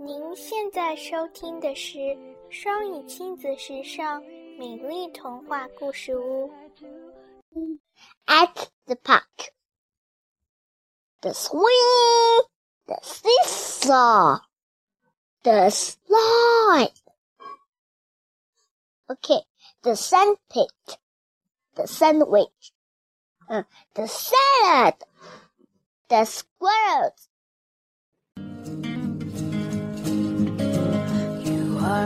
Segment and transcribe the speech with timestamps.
[0.00, 1.98] 您现在收听的是
[2.50, 4.22] 双语亲子时尚
[4.56, 6.52] 美丽童话故事屋。
[8.24, 9.50] At the park,
[11.20, 12.46] the swing,
[12.86, 14.38] the seesaw,
[15.42, 16.92] the slide.
[19.08, 19.42] Okay,
[19.82, 20.70] the sandpit,
[21.74, 22.72] the sandwich,
[23.48, 24.94] uh, the salad,
[26.06, 27.28] the squirrels.